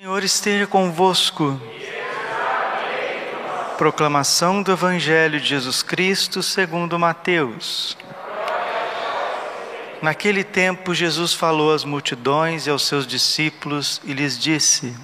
Senhor 0.00 0.22
esteja 0.22 0.64
convosco. 0.64 1.60
Proclamação 3.76 4.62
do 4.62 4.70
Evangelho 4.70 5.40
de 5.40 5.48
Jesus 5.48 5.82
Cristo 5.82 6.40
segundo 6.40 6.96
Mateus. 6.96 7.98
Naquele 10.00 10.44
tempo, 10.44 10.94
Jesus 10.94 11.34
falou 11.34 11.74
às 11.74 11.84
multidões 11.84 12.64
e 12.64 12.70
aos 12.70 12.86
seus 12.86 13.08
discípulos 13.08 14.00
e 14.04 14.12
lhes 14.12 14.38
disse: 14.38 14.96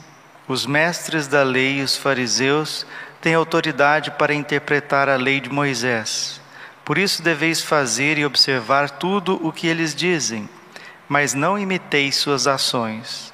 Os 0.46 0.64
mestres 0.64 1.26
da 1.26 1.42
lei 1.42 1.80
e 1.80 1.82
os 1.82 1.96
fariseus 1.96 2.86
têm 3.20 3.34
autoridade 3.34 4.12
para 4.12 4.32
interpretar 4.32 5.08
a 5.08 5.16
lei 5.16 5.40
de 5.40 5.50
Moisés. 5.50 6.40
Por 6.84 6.98
isso 6.98 7.20
deveis 7.20 7.61
fazer 7.61 8.16
e 8.16 8.24
observar 8.24 8.88
tudo 8.90 9.45
o 9.45 9.50
que 9.50 9.66
eles 9.66 9.92
dizem, 9.92 10.48
mas 11.08 11.34
não 11.34 11.58
imiteis 11.58 12.14
suas 12.14 12.46
ações 12.46 13.34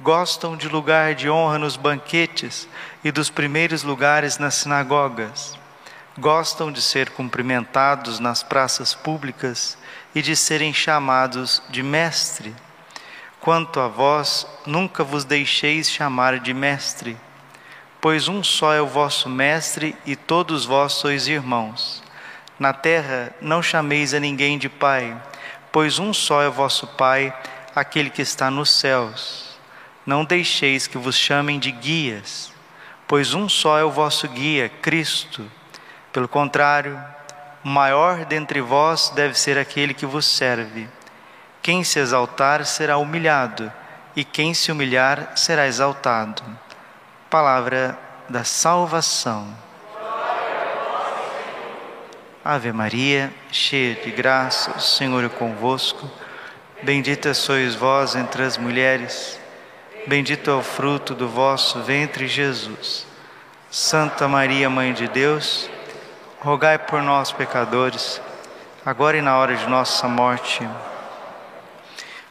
gostam 0.00 0.56
de 0.56 0.68
lugar 0.68 1.14
de 1.14 1.30
honra 1.30 1.58
nos 1.58 1.76
banquetes 1.76 2.68
e 3.02 3.12
dos 3.12 3.30
primeiros 3.30 3.82
lugares 3.82 4.38
nas 4.38 4.54
sinagogas. 4.54 5.56
Gostam 6.18 6.70
de 6.70 6.80
ser 6.82 7.10
cumprimentados 7.10 8.18
nas 8.18 8.42
praças 8.42 8.94
públicas 8.94 9.78
e 10.14 10.22
de 10.22 10.36
serem 10.36 10.72
chamados 10.72 11.62
de 11.68 11.82
mestre. 11.82 12.54
Quanto 13.40 13.78
a 13.80 13.88
vós, 13.88 14.46
nunca 14.64 15.04
vos 15.04 15.24
deixeis 15.24 15.90
chamar 15.90 16.38
de 16.38 16.54
mestre, 16.54 17.16
pois 18.00 18.28
um 18.28 18.42
só 18.42 18.72
é 18.72 18.80
o 18.80 18.86
vosso 18.86 19.28
mestre 19.28 19.96
e 20.06 20.16
todos 20.16 20.64
vós 20.64 20.94
sois 20.94 21.28
irmãos. 21.28 22.02
Na 22.58 22.72
terra 22.72 23.34
não 23.40 23.62
chameis 23.62 24.14
a 24.14 24.20
ninguém 24.20 24.56
de 24.56 24.68
pai, 24.68 25.20
pois 25.72 25.98
um 25.98 26.14
só 26.14 26.40
é 26.42 26.48
o 26.48 26.52
vosso 26.52 26.86
pai, 26.86 27.36
aquele 27.74 28.08
que 28.08 28.22
está 28.22 28.50
nos 28.50 28.70
céus. 28.70 29.53
Não 30.06 30.24
deixeis 30.24 30.86
que 30.86 30.98
vos 30.98 31.16
chamem 31.16 31.58
de 31.58 31.70
guias, 31.70 32.52
pois 33.08 33.32
um 33.32 33.48
só 33.48 33.78
é 33.78 33.84
o 33.84 33.90
vosso 33.90 34.28
guia, 34.28 34.68
Cristo. 34.68 35.50
Pelo 36.12 36.28
contrário, 36.28 37.02
o 37.64 37.68
maior 37.68 38.26
dentre 38.26 38.60
vós 38.60 39.08
deve 39.10 39.38
ser 39.38 39.56
aquele 39.56 39.94
que 39.94 40.04
vos 40.04 40.26
serve. 40.26 40.86
Quem 41.62 41.82
se 41.82 41.98
exaltar 41.98 42.66
será 42.66 42.98
humilhado, 42.98 43.72
e 44.14 44.24
quem 44.24 44.52
se 44.52 44.70
humilhar 44.70 45.32
será 45.36 45.66
exaltado. 45.66 46.42
Palavra 47.30 47.98
da 48.28 48.44
salvação. 48.44 49.56
Ave 52.44 52.70
Maria, 52.72 53.32
cheia 53.50 53.94
de 53.94 54.10
graça, 54.10 54.72
o 54.72 54.80
Senhor 54.80 55.24
é 55.24 55.30
convosco. 55.30 56.10
Bendita 56.82 57.32
sois 57.32 57.74
vós 57.74 58.14
entre 58.14 58.42
as 58.42 58.58
mulheres 58.58 59.40
Bendito 60.06 60.50
é 60.50 60.54
o 60.54 60.62
fruto 60.62 61.14
do 61.14 61.26
vosso 61.26 61.80
ventre, 61.80 62.28
Jesus. 62.28 63.06
Santa 63.70 64.28
Maria, 64.28 64.68
Mãe 64.68 64.92
de 64.92 65.08
Deus, 65.08 65.68
rogai 66.40 66.78
por 66.78 67.02
nós, 67.02 67.32
pecadores, 67.32 68.20
agora 68.84 69.16
e 69.16 69.22
na 69.22 69.38
hora 69.38 69.56
de 69.56 69.66
nossa 69.66 70.06
morte. 70.06 70.68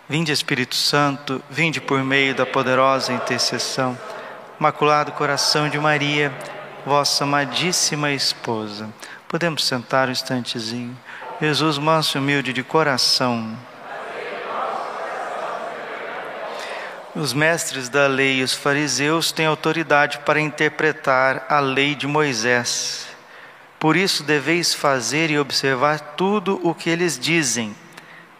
Vinde, 0.07 0.31
Espírito 0.31 0.75
Santo, 0.75 1.43
vinde 1.49 1.81
por 1.81 2.03
meio 2.03 2.35
da 2.35 2.45
poderosa 2.45 3.11
intercessão. 3.11 3.97
Maculado 4.59 5.11
coração 5.13 5.67
de 5.67 5.79
Maria, 5.79 6.31
vossa 6.85 7.23
amadíssima 7.23 8.11
esposa. 8.11 8.87
Podemos 9.27 9.65
sentar 9.65 10.09
um 10.09 10.11
instantezinho. 10.11 10.95
Jesus, 11.41 11.79
manso 11.79 12.17
e 12.17 12.21
humilde 12.21 12.53
de 12.53 12.61
coração. 12.61 13.57
Os 17.15 17.31
mestres 17.31 17.89
da 17.89 18.07
lei 18.07 18.39
e 18.39 18.43
os 18.43 18.53
fariseus 18.53 19.31
têm 19.31 19.45
autoridade 19.45 20.17
para 20.19 20.41
interpretar 20.41 21.45
a 21.47 21.59
lei 21.59 21.93
de 21.93 22.07
Moisés. 22.07 23.07
Por 23.79 23.95
isso 23.95 24.23
deveis 24.23 24.73
fazer 24.73 25.29
e 25.29 25.37
observar 25.37 25.99
tudo 25.99 26.59
o 26.67 26.73
que 26.73 26.89
eles 26.89 27.19
dizem, 27.19 27.75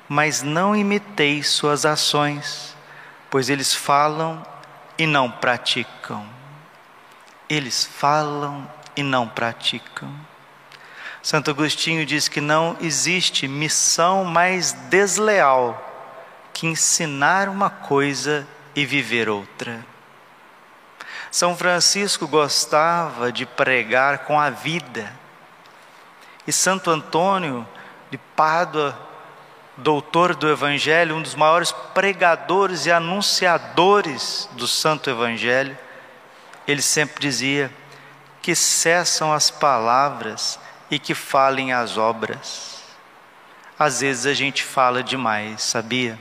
mas 0.10 0.42
não 0.42 0.76
imiteis 0.76 1.50
suas 1.50 1.86
ações, 1.86 2.76
pois 3.30 3.48
eles 3.48 3.76
falam 3.76 4.44
e 4.98 5.06
não 5.06 5.30
praticam. 5.30 6.26
Eles 7.48 7.86
falam 7.86 8.68
e 8.96 9.04
não 9.04 9.28
praticam. 9.28 10.12
Santo 11.22 11.52
Agostinho 11.52 12.08
diz 12.08 12.28
que 12.28 12.42
não 12.42 12.76
existe 12.82 13.48
missão 13.48 14.26
mais 14.26 14.72
desleal 14.90 15.92
que 16.52 16.66
ensinar 16.66 17.50
uma 17.50 17.70
coisa 17.70 18.48
e 18.76 18.86
viver 18.86 19.30
outra. 19.30 19.86
São 21.32 21.58
Francisco 21.58 22.28
gostava 22.28 23.32
de 23.32 23.46
pregar 23.46 24.20
com 24.20 24.40
a 24.40 24.50
vida. 24.50 25.12
E 26.46 26.52
Santo 26.52 26.92
Antônio 26.92 27.68
de 28.12 28.18
Pádua, 28.18 28.98
doutor 29.78 30.36
do 30.36 30.50
Evangelho, 30.50 31.16
um 31.16 31.22
dos 31.22 31.36
maiores 31.36 31.72
pregadores 31.72 32.86
e 32.86 32.92
anunciadores 32.92 34.48
do 34.54 34.68
Santo 34.68 35.10
Evangelho, 35.10 35.78
ele 36.68 36.82
sempre 36.82 37.20
dizia: 37.20 37.72
que 38.44 38.54
cessam 38.54 39.34
as 39.34 39.50
palavras 39.50 40.60
e 40.92 41.00
que 41.00 41.16
falem 41.16 41.72
as 41.72 41.98
obras. 41.98 42.84
Às 43.80 44.02
vezes 44.02 44.26
a 44.26 44.34
gente 44.34 44.62
fala 44.62 45.02
demais, 45.02 45.64
sabia? 45.64 46.20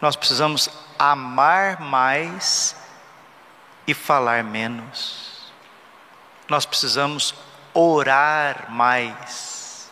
Nós 0.00 0.14
precisamos 0.14 0.70
amar 0.98 1.80
mais 1.80 2.76
e 3.86 3.94
falar 3.94 4.42
menos. 4.42 5.52
Nós 6.48 6.66
precisamos 6.66 7.34
orar 7.72 8.70
mais 8.70 9.90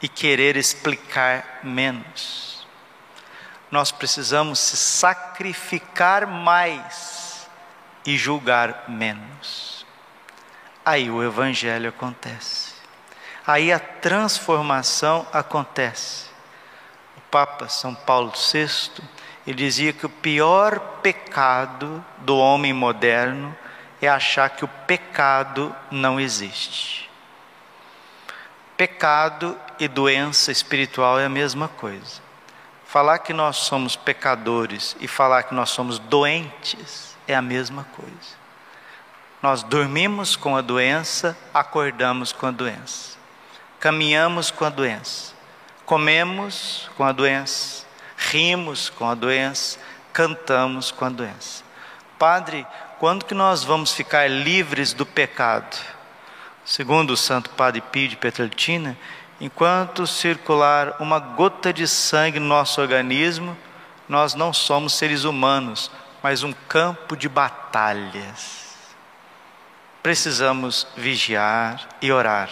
e 0.00 0.08
querer 0.08 0.56
explicar 0.56 1.60
menos. 1.62 2.66
Nós 3.70 3.90
precisamos 3.90 4.58
se 4.58 4.76
sacrificar 4.76 6.26
mais 6.26 7.48
e 8.06 8.16
julgar 8.16 8.84
menos. 8.88 9.84
Aí 10.84 11.10
o 11.10 11.22
Evangelho 11.22 11.88
acontece. 11.88 12.74
Aí 13.46 13.72
a 13.72 13.78
transformação 13.78 15.26
acontece. 15.32 16.26
O 17.16 17.20
Papa 17.30 17.68
São 17.68 17.94
Paulo 17.94 18.32
VI 18.32 19.02
ele 19.46 19.56
dizia 19.56 19.92
que 19.92 20.06
o 20.06 20.10
pior 20.10 20.78
pecado 21.02 22.02
do 22.18 22.36
homem 22.36 22.72
moderno 22.72 23.54
é 24.00 24.08
achar 24.08 24.48
que 24.50 24.64
o 24.64 24.68
pecado 24.68 25.74
não 25.90 26.18
existe. 26.18 27.10
Pecado 28.76 29.58
e 29.78 29.86
doença 29.86 30.50
espiritual 30.50 31.18
é 31.18 31.26
a 31.26 31.28
mesma 31.28 31.68
coisa. 31.68 32.22
Falar 32.86 33.18
que 33.18 33.32
nós 33.32 33.56
somos 33.56 33.96
pecadores 33.96 34.96
e 35.00 35.06
falar 35.06 35.42
que 35.42 35.54
nós 35.54 35.70
somos 35.70 35.98
doentes 35.98 37.16
é 37.26 37.34
a 37.34 37.42
mesma 37.42 37.84
coisa. 37.96 38.44
Nós 39.42 39.62
dormimos 39.62 40.36
com 40.36 40.56
a 40.56 40.62
doença, 40.62 41.36
acordamos 41.52 42.32
com 42.32 42.46
a 42.46 42.50
doença. 42.50 43.18
Caminhamos 43.78 44.50
com 44.50 44.64
a 44.64 44.70
doença. 44.70 45.34
Comemos 45.84 46.90
com 46.96 47.04
a 47.04 47.12
doença 47.12 47.83
rimos 48.34 48.90
com 48.90 49.08
a 49.08 49.14
doença, 49.14 49.78
cantamos 50.12 50.90
com 50.90 51.04
a 51.04 51.08
doença. 51.08 51.62
Padre, 52.18 52.66
quando 52.98 53.24
que 53.24 53.34
nós 53.34 53.62
vamos 53.62 53.92
ficar 53.92 54.28
livres 54.28 54.92
do 54.92 55.06
pecado? 55.06 55.76
Segundo 56.64 57.12
o 57.12 57.16
Santo 57.16 57.50
Padre 57.50 57.80
Pio 57.80 58.08
de 58.08 58.16
Petraltina, 58.16 58.98
enquanto 59.40 60.04
circular 60.04 60.96
uma 60.98 61.20
gota 61.20 61.72
de 61.72 61.86
sangue 61.86 62.40
no 62.40 62.46
nosso 62.46 62.80
organismo, 62.80 63.56
nós 64.08 64.34
não 64.34 64.52
somos 64.52 64.94
seres 64.94 65.22
humanos, 65.22 65.88
mas 66.20 66.42
um 66.42 66.52
campo 66.68 67.16
de 67.16 67.28
batalhas. 67.28 68.74
Precisamos 70.02 70.88
vigiar 70.96 71.88
e 72.02 72.10
orar. 72.10 72.50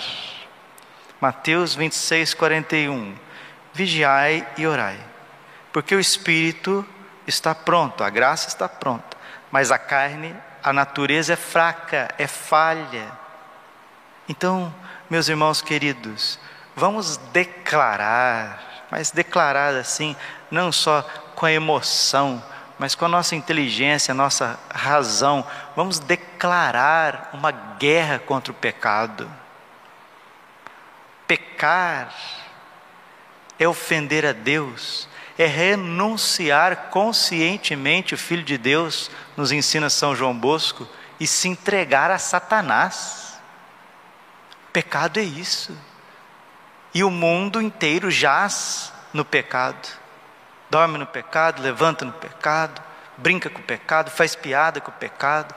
Mateus 1.20 1.74
26, 1.74 2.34
41. 2.34 3.16
Vigiai 3.74 4.46
e 4.56 4.64
orai 4.64 5.11
porque 5.72 5.94
o 5.94 6.00
espírito 6.00 6.86
está 7.26 7.54
pronto, 7.54 8.04
a 8.04 8.10
graça 8.10 8.48
está 8.48 8.68
pronta, 8.68 9.16
mas 9.50 9.70
a 9.70 9.78
carne 9.78 10.34
a 10.62 10.72
natureza 10.72 11.32
é 11.32 11.36
fraca, 11.36 12.08
é 12.16 12.26
falha. 12.26 13.10
Então, 14.28 14.72
meus 15.10 15.28
irmãos 15.28 15.60
queridos, 15.60 16.38
vamos 16.76 17.16
declarar, 17.16 18.86
mas 18.90 19.10
declarar 19.10 19.74
assim, 19.74 20.14
não 20.50 20.70
só 20.70 21.02
com 21.34 21.46
a 21.46 21.52
emoção, 21.52 22.42
mas 22.78 22.94
com 22.94 23.04
a 23.04 23.08
nossa 23.08 23.34
inteligência, 23.34 24.12
a 24.12 24.14
nossa 24.14 24.58
razão, 24.72 25.44
vamos 25.74 25.98
declarar 25.98 27.30
uma 27.32 27.50
guerra 27.50 28.18
contra 28.20 28.52
o 28.52 28.56
pecado. 28.56 29.28
Pecar 31.26 32.14
é 33.58 33.66
ofender 33.66 34.24
a 34.24 34.32
Deus, 34.32 35.08
é 35.38 35.46
renunciar 35.46 36.88
conscientemente 36.90 38.14
o 38.14 38.18
Filho 38.18 38.42
de 38.42 38.58
Deus, 38.58 39.10
nos 39.36 39.52
ensina 39.52 39.88
São 39.88 40.14
João 40.14 40.36
Bosco, 40.36 40.88
e 41.18 41.26
se 41.26 41.48
entregar 41.48 42.10
a 42.10 42.18
Satanás. 42.18 43.38
Pecado 44.72 45.20
é 45.20 45.22
isso. 45.22 45.76
E 46.94 47.04
o 47.04 47.10
mundo 47.10 47.60
inteiro 47.60 48.10
jaz 48.10 48.92
no 49.12 49.24
pecado. 49.24 49.88
Dorme 50.68 50.98
no 50.98 51.06
pecado, 51.06 51.62
levanta 51.62 52.04
no 52.04 52.12
pecado, 52.12 52.82
brinca 53.16 53.48
com 53.48 53.60
o 53.60 53.64
pecado, 53.64 54.10
faz 54.10 54.34
piada 54.34 54.80
com 54.80 54.90
o 54.90 54.94
pecado. 54.94 55.54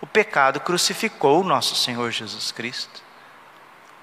O 0.00 0.06
pecado 0.06 0.60
crucificou 0.60 1.40
o 1.40 1.44
nosso 1.44 1.74
Senhor 1.74 2.10
Jesus 2.10 2.52
Cristo. 2.52 3.02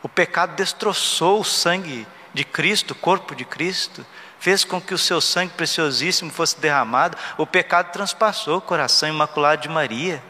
O 0.03 0.09
pecado 0.09 0.55
destroçou 0.55 1.39
o 1.39 1.45
sangue 1.45 2.05
de 2.33 2.43
Cristo, 2.43 2.91
o 2.91 2.95
corpo 2.95 3.33
de 3.33 3.45
Cristo, 3.45 4.05
fez 4.45 4.63
com 4.63 4.79
que 4.79 4.93
o 4.93 4.97
seu 4.99 5.19
sangue 5.19 5.53
preciosíssimo 5.53 6.31
fosse 6.31 6.59
derramado, 6.59 7.17
o 7.35 7.47
pecado 7.47 7.91
transpassou 7.91 8.59
o 8.59 8.61
coração 8.61 9.09
imaculado 9.09 9.63
de 9.63 9.67
Maria, 9.67 10.21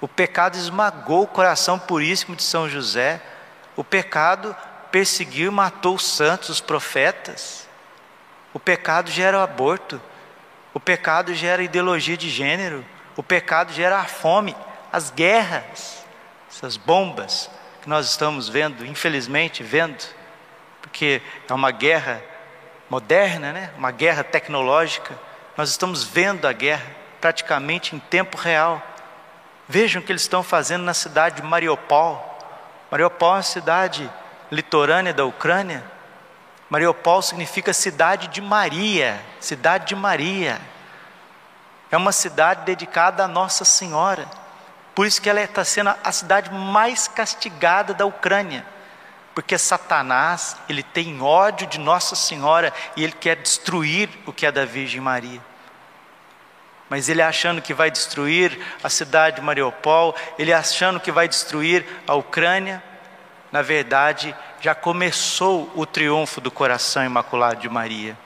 o 0.00 0.06
pecado 0.06 0.56
esmagou 0.56 1.24
o 1.24 1.26
coração 1.26 1.76
puríssimo 1.76 2.36
de 2.36 2.44
São 2.44 2.68
José, 2.68 3.20
o 3.74 3.82
pecado 3.82 4.54
perseguiu 4.88 5.50
e 5.50 5.52
matou 5.52 5.96
os 5.96 6.06
santos, 6.06 6.48
os 6.48 6.60
profetas, 6.60 7.66
o 8.52 8.60
pecado 8.60 9.10
gera 9.10 9.36
o 9.36 9.42
aborto, 9.42 10.00
o 10.72 10.78
pecado 10.78 11.34
gera 11.34 11.60
ideologia 11.60 12.16
de 12.16 12.30
gênero, 12.30 12.84
o 13.16 13.22
pecado 13.24 13.72
gera 13.72 13.98
a 13.98 14.04
fome, 14.04 14.54
as 14.92 15.10
guerras, 15.10 16.04
essas 16.48 16.76
bombas 16.76 17.50
que 17.82 17.88
nós 17.88 18.08
estamos 18.08 18.48
vendo, 18.48 18.86
infelizmente 18.86 19.64
vendo, 19.64 20.04
porque 20.80 21.20
é 21.48 21.52
uma 21.52 21.72
guerra 21.72 22.22
moderna, 22.94 23.52
né? 23.52 23.70
uma 23.76 23.90
guerra 23.90 24.22
tecnológica. 24.22 25.18
Nós 25.56 25.68
estamos 25.68 26.04
vendo 26.04 26.46
a 26.46 26.52
guerra 26.52 26.86
praticamente 27.20 27.96
em 27.96 27.98
tempo 27.98 28.36
real. 28.36 28.80
Vejam 29.68 30.00
o 30.00 30.04
que 30.04 30.12
eles 30.12 30.22
estão 30.22 30.44
fazendo 30.44 30.84
na 30.84 30.94
cidade 30.94 31.36
de 31.36 31.42
Mariupol. 31.42 32.38
Mariupol 32.92 33.32
é 33.32 33.36
uma 33.38 33.42
cidade 33.42 34.08
litorânea 34.48 35.12
da 35.12 35.24
Ucrânia. 35.24 35.82
Mariupol 36.70 37.20
significa 37.20 37.72
cidade 37.72 38.28
de 38.28 38.40
Maria, 38.40 39.20
cidade 39.40 39.86
de 39.86 39.96
Maria. 39.96 40.60
É 41.90 41.96
uma 41.96 42.12
cidade 42.12 42.64
dedicada 42.64 43.24
a 43.24 43.28
Nossa 43.28 43.64
Senhora. 43.64 44.24
Por 44.94 45.04
isso 45.04 45.20
que 45.20 45.28
ela 45.28 45.40
está 45.40 45.64
sendo 45.64 45.92
a 46.04 46.12
cidade 46.12 46.48
mais 46.54 47.08
castigada 47.08 47.92
da 47.92 48.06
Ucrânia 48.06 48.64
porque 49.34 49.58
Satanás, 49.58 50.56
ele 50.68 50.82
tem 50.82 51.20
ódio 51.20 51.66
de 51.66 51.78
Nossa 51.78 52.14
Senhora 52.14 52.72
e 52.96 53.02
ele 53.02 53.12
quer 53.12 53.36
destruir 53.36 54.08
o 54.26 54.32
que 54.32 54.46
é 54.46 54.52
da 54.52 54.64
Virgem 54.64 55.00
Maria. 55.00 55.40
Mas 56.88 57.08
ele 57.08 57.20
achando 57.20 57.60
que 57.60 57.74
vai 57.74 57.90
destruir 57.90 58.56
a 58.82 58.88
cidade 58.88 59.36
de 59.36 59.42
Mariupol, 59.42 60.14
ele 60.38 60.52
achando 60.52 61.00
que 61.00 61.10
vai 61.10 61.26
destruir 61.26 61.84
a 62.06 62.14
Ucrânia, 62.14 62.82
na 63.50 63.62
verdade, 63.62 64.34
já 64.60 64.74
começou 64.74 65.70
o 65.74 65.84
triunfo 65.84 66.40
do 66.40 66.50
coração 66.50 67.04
imaculado 67.04 67.60
de 67.60 67.68
Maria. 67.68 68.16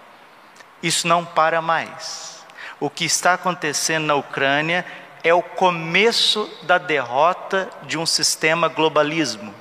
Isso 0.82 1.08
não 1.08 1.24
para 1.24 1.62
mais. 1.62 2.44
O 2.78 2.90
que 2.90 3.04
está 3.04 3.34
acontecendo 3.34 4.04
na 4.06 4.14
Ucrânia 4.14 4.84
é 5.24 5.32
o 5.32 5.42
começo 5.42 6.50
da 6.62 6.76
derrota 6.76 7.68
de 7.82 7.96
um 7.96 8.06
sistema 8.06 8.68
globalismo 8.68 9.54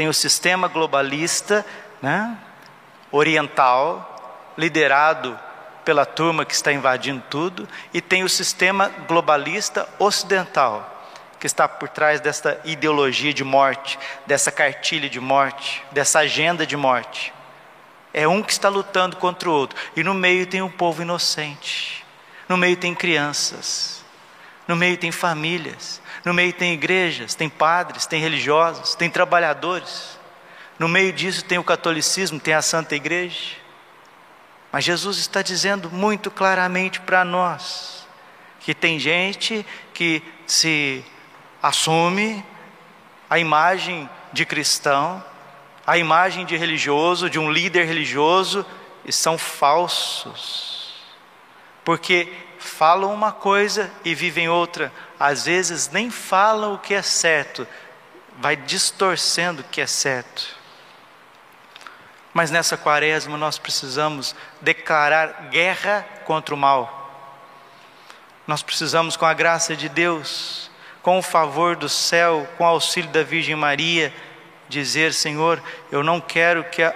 tem 0.00 0.08
o 0.08 0.14
sistema 0.14 0.66
globalista 0.66 1.62
né, 2.00 2.34
oriental, 3.12 4.54
liderado 4.56 5.38
pela 5.84 6.06
turma 6.06 6.46
que 6.46 6.54
está 6.54 6.72
invadindo 6.72 7.22
tudo, 7.28 7.68
e 7.92 8.00
tem 8.00 8.24
o 8.24 8.28
sistema 8.28 8.88
globalista 9.06 9.86
ocidental, 9.98 11.06
que 11.38 11.46
está 11.46 11.68
por 11.68 11.90
trás 11.90 12.18
dessa 12.18 12.58
ideologia 12.64 13.34
de 13.34 13.44
morte, 13.44 13.98
dessa 14.26 14.50
cartilha 14.50 15.06
de 15.06 15.20
morte, 15.20 15.84
dessa 15.92 16.20
agenda 16.20 16.66
de 16.66 16.78
morte. 16.78 17.30
É 18.14 18.26
um 18.26 18.42
que 18.42 18.52
está 18.52 18.70
lutando 18.70 19.16
contra 19.16 19.50
o 19.50 19.52
outro, 19.52 19.78
e 19.94 20.02
no 20.02 20.14
meio 20.14 20.46
tem 20.46 20.62
um 20.62 20.70
povo 20.70 21.02
inocente, 21.02 22.06
no 22.48 22.56
meio 22.56 22.78
tem 22.78 22.94
crianças, 22.94 23.99
no 24.70 24.76
meio 24.76 24.96
tem 24.96 25.10
famílias, 25.10 26.00
no 26.24 26.32
meio 26.32 26.52
tem 26.52 26.74
igrejas, 26.74 27.34
tem 27.34 27.48
padres, 27.48 28.06
tem 28.06 28.20
religiosos, 28.20 28.94
tem 28.94 29.10
trabalhadores. 29.10 30.16
No 30.78 30.86
meio 30.86 31.12
disso 31.12 31.44
tem 31.44 31.58
o 31.58 31.64
catolicismo, 31.64 32.38
tem 32.38 32.54
a 32.54 32.62
Santa 32.62 32.94
Igreja. 32.94 33.56
Mas 34.70 34.84
Jesus 34.84 35.18
está 35.18 35.42
dizendo 35.42 35.90
muito 35.90 36.30
claramente 36.30 37.00
para 37.00 37.24
nós 37.24 38.06
que 38.60 38.72
tem 38.72 39.00
gente 39.00 39.66
que 39.92 40.22
se 40.46 41.04
assume 41.60 42.44
a 43.28 43.40
imagem 43.40 44.08
de 44.32 44.46
cristão, 44.46 45.20
a 45.84 45.98
imagem 45.98 46.46
de 46.46 46.56
religioso, 46.56 47.28
de 47.28 47.40
um 47.40 47.50
líder 47.50 47.86
religioso, 47.86 48.64
e 49.04 49.12
são 49.12 49.36
falsos. 49.36 50.94
Porque 51.84 52.32
falam 52.60 53.12
uma 53.12 53.32
coisa 53.32 53.90
e 54.04 54.14
vivem 54.14 54.48
outra, 54.48 54.92
às 55.18 55.46
vezes 55.46 55.88
nem 55.88 56.10
falam 56.10 56.74
o 56.74 56.78
que 56.78 56.94
é 56.94 57.02
certo, 57.02 57.66
vai 58.38 58.54
distorcendo 58.54 59.62
o 59.62 59.64
que 59.64 59.80
é 59.80 59.86
certo. 59.86 60.56
Mas 62.32 62.50
nessa 62.50 62.76
quaresma 62.76 63.36
nós 63.36 63.58
precisamos 63.58 64.36
declarar 64.60 65.48
guerra 65.50 66.06
contra 66.24 66.54
o 66.54 66.58
mal. 66.58 66.98
Nós 68.46 68.62
precisamos, 68.62 69.16
com 69.16 69.26
a 69.26 69.34
graça 69.34 69.74
de 69.74 69.88
Deus, 69.88 70.70
com 71.02 71.18
o 71.18 71.22
favor 71.22 71.74
do 71.74 71.88
céu, 71.88 72.48
com 72.56 72.64
o 72.64 72.66
auxílio 72.66 73.10
da 73.10 73.22
Virgem 73.22 73.56
Maria, 73.56 74.14
dizer: 74.68 75.12
Senhor, 75.12 75.62
eu 75.90 76.02
não 76.02 76.20
quero 76.20 76.64
que 76.64 76.82
a 76.82 76.94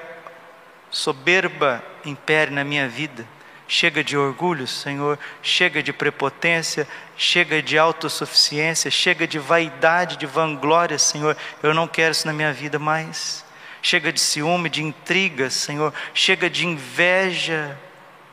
soberba 0.91 1.83
impere 2.05 2.51
na 2.51 2.65
minha 2.65 2.89
vida. 2.89 3.27
Chega 3.67 4.05
de 4.05 4.17
orgulho, 4.17 4.67
Senhor, 4.67 5.19
chega 5.43 5.83
de 5.83 5.93
prepotência, 5.93 6.87
chega 7.17 7.63
de 7.63 7.79
autossuficiência, 7.79 8.91
chega 8.91 9.27
de 9.27 9.39
vaidade, 9.39 10.19
de 10.19 10.27
vanglória, 10.27 10.99
Senhor. 10.99 11.35
Eu 11.63 11.73
não 11.73 11.89
quero 11.89 12.13
isso 12.13 12.27
na 12.27 12.33
minha 12.33 12.53
vida 12.53 12.79
mais. 12.79 13.43
Chega 13.81 14.13
de 14.13 14.21
ciúme, 14.21 14.69
de 14.69 14.83
intriga, 14.83 15.49
Senhor. 15.49 15.95
Chega 16.13 16.51
de 16.51 16.67
inveja, 16.67 17.79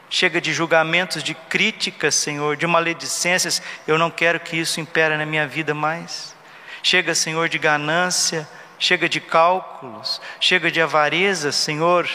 chega 0.09 0.41
de 0.41 0.51
julgamentos, 0.51 1.23
de 1.23 1.33
críticas, 1.33 2.15
Senhor, 2.15 2.57
de 2.57 2.67
maledicências. 2.67 3.61
Eu 3.87 3.97
não 3.97 4.11
quero 4.11 4.39
que 4.39 4.57
isso 4.57 4.81
impere 4.81 5.15
na 5.15 5.25
minha 5.25 5.47
vida 5.47 5.73
mais. 5.73 6.35
Chega, 6.83 7.15
Senhor, 7.15 7.47
de 7.47 7.57
ganância, 7.57 8.47
chega 8.77 9.07
de 9.07 9.21
cálculos, 9.21 10.21
chega 10.41 10.69
de 10.69 10.81
avareza, 10.81 11.53
Senhor. 11.53 12.09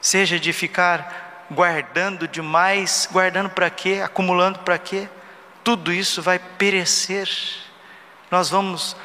Seja 0.00 0.38
de 0.38 0.52
ficar 0.52 1.23
guardando 1.50 2.26
demais, 2.26 3.08
guardando 3.10 3.50
para 3.50 3.70
quê? 3.70 4.00
Acumulando 4.04 4.60
para 4.60 4.78
quê? 4.78 5.08
Tudo 5.62 5.92
isso 5.92 6.22
vai 6.22 6.38
perecer. 6.38 7.28
Nós 8.30 8.50
vamos 8.50 8.96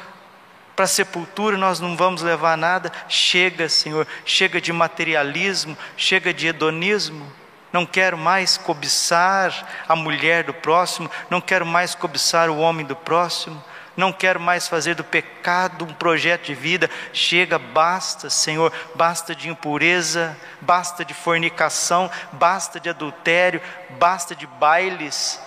para 0.74 0.84
a 0.84 0.88
sepultura, 0.88 1.56
nós 1.56 1.80
não 1.80 1.96
vamos 1.96 2.22
levar 2.22 2.56
nada. 2.56 2.90
Chega, 3.08 3.68
Senhor, 3.68 4.06
chega 4.24 4.60
de 4.60 4.72
materialismo, 4.72 5.76
chega 5.96 6.32
de 6.32 6.46
hedonismo. 6.46 7.30
Não 7.72 7.86
quero 7.86 8.18
mais 8.18 8.56
cobiçar 8.56 9.84
a 9.88 9.94
mulher 9.94 10.42
do 10.42 10.52
próximo, 10.52 11.08
não 11.28 11.40
quero 11.40 11.64
mais 11.64 11.94
cobiçar 11.94 12.50
o 12.50 12.58
homem 12.58 12.84
do 12.84 12.96
próximo 12.96 13.62
não 13.96 14.12
quero 14.12 14.40
mais 14.40 14.68
fazer 14.68 14.94
do 14.94 15.04
pecado 15.04 15.84
um 15.84 15.92
projeto 15.92 16.46
de 16.46 16.54
vida. 16.54 16.88
Chega, 17.12 17.58
basta, 17.58 18.30
Senhor, 18.30 18.72
basta 18.94 19.34
de 19.34 19.48
impureza, 19.48 20.36
basta 20.60 21.04
de 21.04 21.14
fornicação, 21.14 22.10
basta 22.32 22.78
de 22.78 22.88
adultério, 22.88 23.60
basta 23.98 24.34
de 24.34 24.46
bailes, 24.46 25.40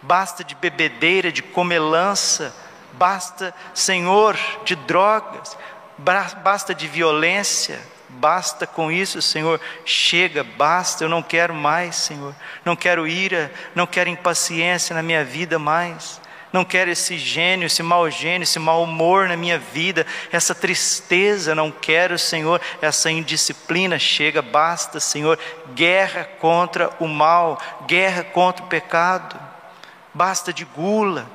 basta 0.00 0.42
de 0.42 0.54
bebedeira, 0.54 1.30
de 1.30 1.42
comelança, 1.42 2.54
basta, 2.94 3.54
Senhor, 3.74 4.36
de 4.64 4.74
drogas, 4.74 5.56
basta 5.98 6.74
de 6.74 6.88
violência. 6.88 7.92
Basta 8.14 8.66
com 8.66 8.92
isso, 8.92 9.22
Senhor. 9.22 9.58
Chega, 9.86 10.44
basta. 10.44 11.02
Eu 11.02 11.08
não 11.08 11.22
quero 11.22 11.54
mais, 11.54 11.96
Senhor. 11.96 12.34
Não 12.62 12.76
quero 12.76 13.06
ira, 13.06 13.50
não 13.74 13.86
quero 13.86 14.10
impaciência 14.10 14.94
na 14.94 15.02
minha 15.02 15.24
vida 15.24 15.58
mais. 15.58 16.20
Não 16.52 16.64
quero 16.64 16.90
esse 16.90 17.16
gênio, 17.16 17.66
esse 17.66 17.82
mau 17.82 18.10
gênio, 18.10 18.42
esse 18.42 18.58
mau 18.58 18.84
humor 18.84 19.26
na 19.26 19.36
minha 19.36 19.58
vida, 19.58 20.06
essa 20.30 20.54
tristeza, 20.54 21.54
não 21.54 21.70
quero, 21.70 22.18
Senhor, 22.18 22.60
essa 22.82 23.10
indisciplina. 23.10 23.98
Chega, 23.98 24.42
basta, 24.42 25.00
Senhor. 25.00 25.38
Guerra 25.74 26.24
contra 26.38 26.90
o 27.00 27.08
mal, 27.08 27.58
guerra 27.86 28.22
contra 28.22 28.64
o 28.64 28.68
pecado. 28.68 29.40
Basta 30.12 30.52
de 30.52 30.66
gula, 30.66 31.26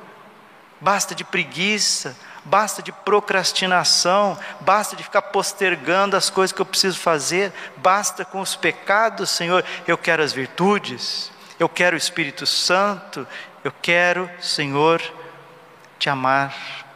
basta 0.80 1.16
de 1.16 1.24
preguiça, 1.24 2.16
basta 2.44 2.80
de 2.80 2.92
procrastinação, 2.92 4.38
basta 4.60 4.94
de 4.94 5.02
ficar 5.02 5.22
postergando 5.22 6.16
as 6.16 6.30
coisas 6.30 6.52
que 6.52 6.62
eu 6.62 6.66
preciso 6.66 6.98
fazer, 6.98 7.52
basta 7.76 8.24
com 8.24 8.40
os 8.40 8.54
pecados, 8.54 9.30
Senhor. 9.30 9.64
Eu 9.86 9.98
quero 9.98 10.22
as 10.22 10.32
virtudes, 10.32 11.32
eu 11.58 11.68
quero 11.68 11.94
o 11.94 11.98
Espírito 11.98 12.46
Santo, 12.46 13.26
eu 13.68 13.72
quero, 13.82 14.30
Senhor, 14.40 15.02
te 15.98 16.08
amar. 16.08 16.86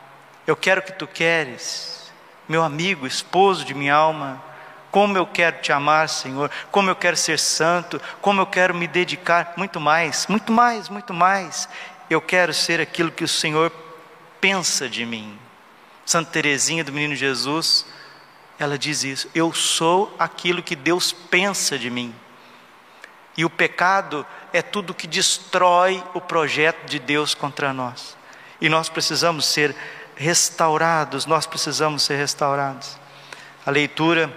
Eu 0.47 0.57
quero 0.57 0.81
o 0.81 0.85
que 0.85 0.93
tu 0.93 1.07
queres, 1.07 2.11
meu 2.49 2.64
amigo, 2.64 3.07
esposo 3.07 3.62
de 3.62 3.75
minha 3.75 3.95
alma. 3.95 4.43
Como 4.91 5.19
eu 5.19 5.26
quero 5.26 5.61
te 5.61 5.71
amar, 5.71 6.09
Senhor. 6.09 6.50
Como 6.71 6.88
eu 6.88 6.97
quero 6.97 7.14
ser 7.14 7.38
santo. 7.38 8.00
Como 8.23 8.41
eu 8.41 8.47
quero 8.47 8.75
me 8.75 8.87
dedicar 8.87 9.52
muito 9.55 9.79
mais, 9.79 10.26
muito 10.29 10.50
mais, 10.50 10.88
muito 10.88 11.12
mais. 11.12 11.69
Eu 12.09 12.23
quero 12.23 12.55
ser 12.55 12.81
aquilo 12.81 13.11
que 13.11 13.25
o 13.25 13.29
Senhor 13.29 13.71
pensa 14.41 14.88
de 14.88 15.05
mim. 15.05 15.38
Santa 16.07 16.31
Teresinha 16.31 16.83
do 16.83 16.93
Menino 16.93 17.14
Jesus, 17.14 17.85
ela 18.59 18.79
diz 18.79 19.05
isso: 19.05 19.29
Eu 19.35 19.52
sou 19.52 20.14
aquilo 20.19 20.62
que 20.62 20.75
Deus 20.75 21.12
pensa 21.12 21.79
de 21.79 21.91
mim. 21.91 22.14
E 23.37 23.45
o 23.45 23.50
pecado 23.50 24.26
é 24.52 24.62
tudo 24.62 24.94
que 24.94 25.06
destrói 25.06 26.02
o 26.14 26.21
projeto 26.21 26.87
de 26.87 26.99
Deus 26.99 27.35
contra 27.35 27.73
nós. 27.73 28.16
E 28.61 28.68
nós 28.68 28.88
precisamos 28.88 29.47
ser 29.47 29.75
restaurados, 30.14 31.26
nós 31.26 31.47
precisamos 31.47 32.02
ser 32.02 32.16
restaurados. 32.16 32.99
A 33.64 33.71
leitura 33.71 34.32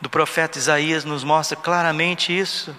do 0.00 0.08
profeta 0.08 0.58
Isaías 0.58 1.04
nos 1.04 1.24
mostra 1.24 1.56
claramente 1.56 2.36
isso. 2.36 2.74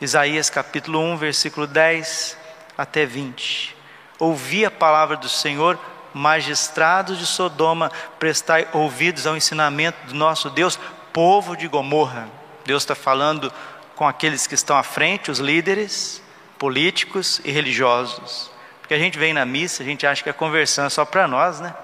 Isaías 0.00 0.48
capítulo 0.48 1.00
1, 1.00 1.16
versículo 1.16 1.66
10 1.66 2.36
até 2.76 3.04
20. 3.04 3.76
Ouvi 4.18 4.64
a 4.64 4.70
palavra 4.70 5.16
do 5.16 5.28
Senhor, 5.28 5.78
magistrados 6.14 7.18
de 7.18 7.26
Sodoma, 7.26 7.90
prestai 8.18 8.68
ouvidos 8.72 9.26
ao 9.26 9.36
ensinamento 9.36 10.06
do 10.06 10.14
nosso 10.14 10.50
Deus, 10.50 10.78
povo 11.12 11.56
de 11.56 11.66
Gomorra. 11.66 12.28
Deus 12.64 12.82
está 12.82 12.94
falando 12.94 13.52
com 13.98 14.06
aqueles 14.06 14.46
que 14.46 14.54
estão 14.54 14.76
à 14.76 14.84
frente, 14.84 15.28
os 15.28 15.40
líderes 15.40 16.22
políticos 16.56 17.40
e 17.44 17.50
religiosos. 17.50 18.48
Porque 18.80 18.94
a 18.94 18.98
gente 18.98 19.18
vem 19.18 19.32
na 19.32 19.44
missa, 19.44 19.82
a 19.82 19.86
gente 19.86 20.06
acha 20.06 20.22
que 20.22 20.30
a 20.30 20.32
conversão 20.32 20.84
é 20.84 20.88
só 20.88 21.04
para 21.04 21.26
nós, 21.26 21.58
né? 21.58 21.74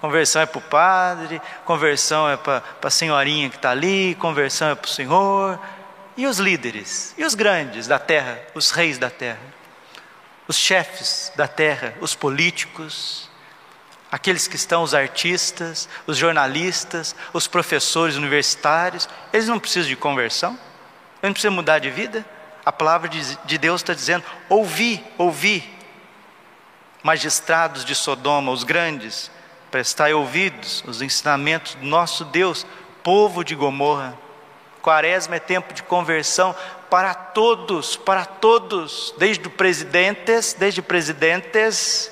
Conversão 0.00 0.42
é 0.42 0.46
para 0.46 0.58
o 0.58 0.62
padre, 0.62 1.40
conversão 1.64 2.28
é 2.28 2.36
para 2.36 2.60
a 2.82 2.90
senhorinha 2.90 3.48
que 3.48 3.54
está 3.54 3.70
ali, 3.70 4.16
conversão 4.16 4.70
é 4.70 4.74
para 4.74 4.88
o 4.88 4.90
senhor. 4.90 5.60
E 6.16 6.26
os 6.26 6.40
líderes, 6.40 7.14
e 7.16 7.22
os 7.22 7.36
grandes 7.36 7.86
da 7.86 8.00
terra, 8.00 8.40
os 8.52 8.72
reis 8.72 8.98
da 8.98 9.08
terra, 9.08 9.38
os 10.48 10.56
chefes 10.56 11.30
da 11.36 11.46
terra, 11.46 11.94
os 12.00 12.16
políticos, 12.16 13.30
aqueles 14.10 14.48
que 14.48 14.56
estão, 14.56 14.82
os 14.82 14.92
artistas, 14.92 15.88
os 16.04 16.16
jornalistas, 16.16 17.14
os 17.32 17.46
professores 17.46 18.16
universitários, 18.16 19.08
eles 19.32 19.46
não 19.46 19.60
precisam 19.60 19.88
de 19.88 19.94
conversão? 19.94 20.58
Eu 21.22 21.28
não 21.28 21.32
preciso 21.32 21.52
mudar 21.52 21.78
de 21.78 21.90
vida? 21.90 22.24
A 22.64 22.72
palavra 22.72 23.08
de 23.08 23.58
Deus 23.58 23.80
está 23.80 23.94
dizendo: 23.94 24.24
ouvi, 24.48 25.04
ouvi, 25.18 25.68
magistrados 27.02 27.84
de 27.84 27.94
Sodoma, 27.94 28.52
os 28.52 28.64
grandes, 28.64 29.30
prestai 29.70 30.12
ouvidos 30.12 30.82
os 30.86 31.00
ensinamentos 31.00 31.74
do 31.74 31.86
nosso 31.86 32.24
Deus, 32.24 32.66
povo 33.02 33.44
de 33.44 33.54
Gomorra. 33.54 34.16
Quaresma 34.82 35.36
é 35.36 35.40
tempo 35.40 35.74
de 35.74 35.82
conversão 35.82 36.54
para 36.88 37.14
todos, 37.14 37.96
para 37.96 38.24
todos, 38.24 39.14
desde 39.18 39.46
o 39.46 39.50
presidentes, 39.50 40.54
desde 40.54 40.82
presidentes, 40.82 42.10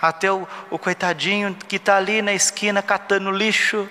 até 0.00 0.32
o, 0.32 0.48
o 0.70 0.78
coitadinho 0.78 1.54
que 1.54 1.76
está 1.76 1.96
ali 1.96 2.22
na 2.22 2.32
esquina 2.32 2.82
catando 2.82 3.30
lixo, 3.30 3.88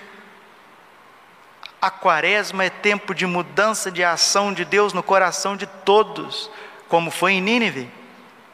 a 1.80 1.90
quaresma 1.90 2.64
é 2.64 2.70
tempo 2.70 3.14
de 3.14 3.24
mudança 3.26 3.90
de 3.90 4.02
ação 4.02 4.52
de 4.52 4.64
Deus 4.64 4.92
no 4.92 5.02
coração 5.02 5.56
de 5.56 5.66
todos, 5.66 6.50
como 6.88 7.10
foi 7.10 7.34
em 7.34 7.40
Nínive. 7.40 7.90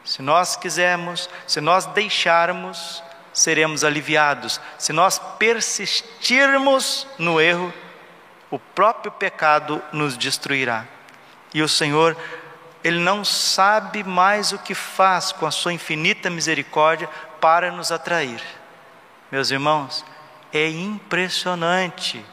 Se 0.03 0.21
nós 0.21 0.55
quisermos, 0.55 1.29
se 1.47 1.59
nós 1.59 1.85
deixarmos, 1.87 3.03
seremos 3.33 3.83
aliviados. 3.83 4.61
Se 4.77 4.93
nós 4.93 5.19
persistirmos 5.39 7.07
no 7.17 7.41
erro, 7.41 7.73
o 8.51 8.59
próprio 8.59 9.11
pecado 9.11 9.81
nos 9.91 10.15
destruirá. 10.15 10.85
E 11.51 11.63
o 11.63 11.67
Senhor, 11.67 12.15
Ele 12.83 12.99
não 12.99 13.25
sabe 13.25 14.03
mais 14.03 14.51
o 14.51 14.59
que 14.59 14.75
faz 14.75 15.31
com 15.31 15.47
a 15.47 15.51
Sua 15.51 15.73
infinita 15.73 16.29
misericórdia 16.29 17.09
para 17.41 17.71
nos 17.71 17.91
atrair. 17.91 18.41
Meus 19.31 19.49
irmãos, 19.49 20.05
é 20.53 20.69
impressionante 20.69 22.23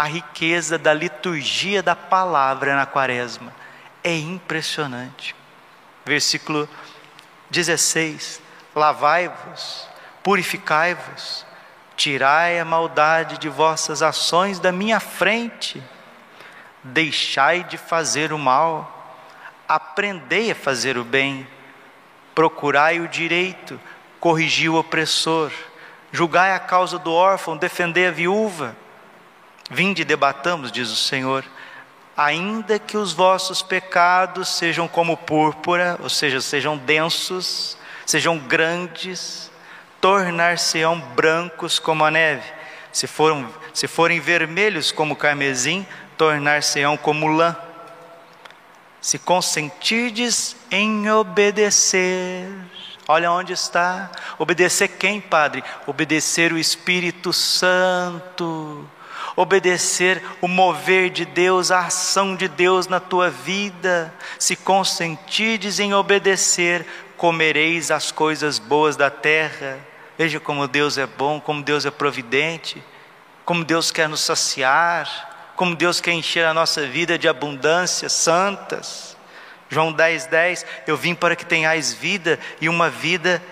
a 0.00 0.04
riqueza 0.04 0.78
da 0.78 0.94
liturgia 0.94 1.82
da 1.82 1.94
palavra 1.94 2.74
na 2.74 2.86
quaresma. 2.86 3.52
É 4.02 4.16
impressionante. 4.16 5.36
Versículo 6.06 6.66
16: 7.50 8.40
Lavai-vos, 8.74 9.86
purificai-vos, 10.22 11.44
tirai 11.96 12.58
a 12.58 12.64
maldade 12.64 13.36
de 13.36 13.50
vossas 13.50 14.00
ações 14.00 14.58
da 14.58 14.72
minha 14.72 15.00
frente, 15.00 15.82
deixai 16.82 17.62
de 17.64 17.76
fazer 17.76 18.32
o 18.32 18.38
mal, 18.38 19.18
aprendei 19.68 20.50
a 20.50 20.54
fazer 20.54 20.96
o 20.96 21.04
bem, 21.04 21.46
procurai 22.34 23.00
o 23.00 23.08
direito, 23.08 23.78
corrigi 24.18 24.66
o 24.66 24.76
opressor, 24.76 25.52
julgai 26.10 26.54
a 26.54 26.58
causa 26.58 26.98
do 26.98 27.12
órfão, 27.12 27.54
defendei 27.54 28.06
a 28.06 28.10
viúva 28.10 28.74
Vinde 29.70 30.02
e 30.02 30.04
debatamos, 30.04 30.72
diz 30.72 30.90
o 30.90 30.96
Senhor, 30.96 31.44
ainda 32.16 32.76
que 32.76 32.96
os 32.96 33.12
vossos 33.12 33.62
pecados 33.62 34.48
sejam 34.48 34.88
como 34.88 35.16
púrpura, 35.16 35.96
ou 36.02 36.10
seja, 36.10 36.40
sejam 36.40 36.76
densos, 36.76 37.78
sejam 38.04 38.36
grandes, 38.36 39.48
tornar-se-ão 40.00 40.98
brancos 40.98 41.78
como 41.78 42.04
a 42.04 42.10
neve. 42.10 42.42
Se, 42.90 43.08
se 43.72 43.86
forem 43.86 44.18
vermelhos 44.18 44.90
como 44.90 45.14
carmesim, 45.14 45.86
tornar-se-ão 46.16 46.96
como 46.96 47.28
lã. 47.28 47.56
Se 49.00 49.20
consentirdes 49.20 50.56
em 50.68 51.08
obedecer, 51.08 52.44
olha 53.06 53.30
onde 53.30 53.52
está. 53.52 54.10
Obedecer 54.36 54.88
quem, 54.88 55.20
Padre? 55.20 55.62
Obedecer 55.86 56.52
o 56.52 56.58
Espírito 56.58 57.32
Santo 57.32 58.84
obedecer 59.36 60.22
o 60.40 60.48
mover 60.48 61.10
de 61.10 61.24
Deus, 61.24 61.70
a 61.70 61.86
ação 61.86 62.34
de 62.34 62.48
Deus 62.48 62.86
na 62.86 63.00
tua 63.00 63.30
vida. 63.30 64.12
Se 64.38 64.56
consentides 64.56 65.78
em 65.78 65.94
obedecer, 65.94 66.86
comereis 67.16 67.90
as 67.90 68.10
coisas 68.10 68.58
boas 68.58 68.96
da 68.96 69.10
terra. 69.10 69.78
Veja 70.16 70.40
como 70.40 70.68
Deus 70.68 70.98
é 70.98 71.06
bom, 71.06 71.40
como 71.40 71.62
Deus 71.62 71.86
é 71.86 71.90
providente, 71.90 72.82
como 73.44 73.64
Deus 73.64 73.90
quer 73.90 74.08
nos 74.08 74.20
saciar, 74.20 75.52
como 75.56 75.76
Deus 75.76 76.00
quer 76.00 76.12
encher 76.12 76.46
a 76.46 76.54
nossa 76.54 76.86
vida 76.86 77.18
de 77.18 77.28
abundâncias 77.28 78.12
santas. 78.12 79.16
João 79.68 79.92
10, 79.92 80.26
10, 80.26 80.66
eu 80.86 80.96
vim 80.96 81.14
para 81.14 81.36
que 81.36 81.46
tenhais 81.46 81.92
vida 81.92 82.38
e 82.60 82.68
uma 82.68 82.90
vida 82.90 83.42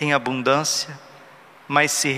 em 0.00 0.12
abundância. 0.12 0.98
Mas 1.66 1.90
se 1.92 2.14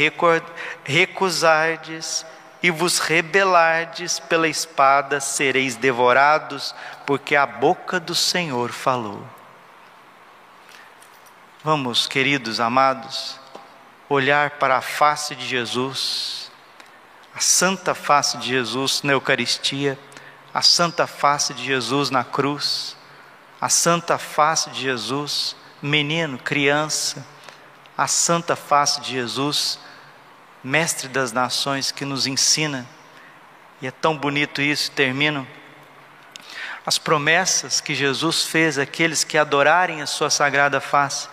recusardes 0.85 2.26
e 2.66 2.70
vos 2.73 2.99
rebelardes 2.99 4.18
pela 4.18 4.49
espada, 4.49 5.20
sereis 5.20 5.76
devorados, 5.76 6.75
porque 7.06 7.37
a 7.37 7.46
boca 7.46 8.00
do 8.00 8.12
Senhor 8.12 8.73
falou. 8.73 9.25
Vamos, 11.62 12.08
queridos 12.08 12.58
amados, 12.58 13.38
olhar 14.08 14.58
para 14.58 14.78
a 14.78 14.80
face 14.80 15.37
de 15.37 15.46
Jesus, 15.46 16.50
a 17.32 17.38
santa 17.38 17.94
face 17.94 18.37
de 18.38 18.49
Jesus 18.49 19.00
na 19.02 19.12
Eucaristia, 19.12 19.96
a 20.52 20.61
santa 20.61 21.06
face 21.06 21.54
de 21.54 21.64
Jesus 21.64 22.11
na 22.11 22.25
cruz, 22.25 22.96
a 23.61 23.68
santa 23.68 24.18
face 24.18 24.70
de 24.70 24.80
Jesus, 24.80 25.54
menino, 25.80 26.37
criança, 26.37 27.25
a 27.96 28.08
santa 28.08 28.56
face 28.56 29.00
de 29.02 29.12
Jesus 29.12 29.86
Mestre 30.66 31.08
das 31.08 31.30
nações, 31.30 31.92
que 31.92 32.04
nos 32.04 32.26
ensina, 32.26 32.85
e 33.80 33.87
é 33.87 33.90
tão 33.92 34.16
bonito 34.16 34.61
isso, 34.61 34.90
termino. 34.90 35.46
As 36.85 36.99
promessas 36.99 37.80
que 37.80 37.94
Jesus 37.94 38.44
fez 38.44 38.76
àqueles 38.76 39.23
que 39.23 39.38
adorarem 39.38 40.02
a 40.02 40.06
Sua 40.06 40.28
sagrada 40.28 40.80
face, 40.80 41.28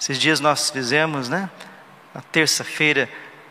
Esses 0.00 0.16
dias 0.16 0.38
nós 0.38 0.70
fizemos, 0.70 1.28
né? 1.28 1.50
Na 2.14 2.20
terça-feira 2.20 3.08